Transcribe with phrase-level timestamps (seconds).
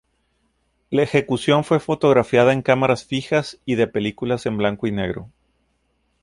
[0.89, 5.29] La ejecución fue fotografiada en cámaras fijas y de películas en blanco y negro.